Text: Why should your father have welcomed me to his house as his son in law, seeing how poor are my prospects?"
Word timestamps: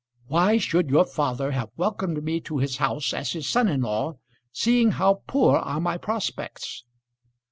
Why 0.25 0.57
should 0.57 0.89
your 0.89 1.05
father 1.05 1.51
have 1.51 1.69
welcomed 1.77 2.23
me 2.23 2.39
to 2.39 2.57
his 2.57 2.77
house 2.77 3.13
as 3.13 3.33
his 3.33 3.47
son 3.47 3.67
in 3.67 3.81
law, 3.83 4.15
seeing 4.51 4.93
how 4.93 5.21
poor 5.27 5.57
are 5.57 5.79
my 5.79 5.99
prospects?" 5.99 6.85